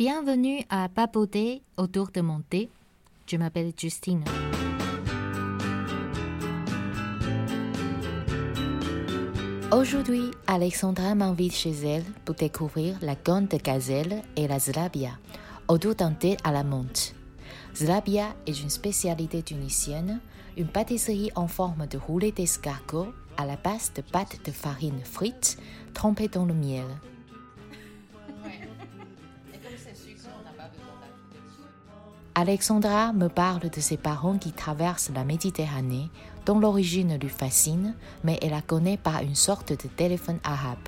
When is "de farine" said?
24.46-25.04